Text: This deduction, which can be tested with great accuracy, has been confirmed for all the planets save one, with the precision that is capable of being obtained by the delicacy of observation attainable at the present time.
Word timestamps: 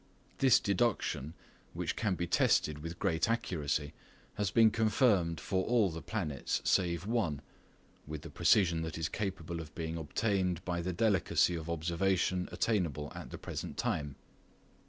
This 0.39 0.59
deduction, 0.59 1.35
which 1.75 1.95
can 1.95 2.15
be 2.15 2.25
tested 2.25 2.79
with 2.79 2.97
great 2.97 3.29
accuracy, 3.29 3.93
has 4.33 4.49
been 4.49 4.71
confirmed 4.71 5.39
for 5.39 5.63
all 5.63 5.91
the 5.91 6.01
planets 6.01 6.59
save 6.63 7.05
one, 7.05 7.39
with 8.07 8.23
the 8.23 8.31
precision 8.31 8.81
that 8.81 8.97
is 8.97 9.07
capable 9.07 9.59
of 9.59 9.75
being 9.75 9.97
obtained 9.97 10.65
by 10.65 10.81
the 10.81 10.91
delicacy 10.91 11.53
of 11.53 11.69
observation 11.69 12.49
attainable 12.51 13.11
at 13.13 13.29
the 13.29 13.37
present 13.37 13.77
time. 13.77 14.15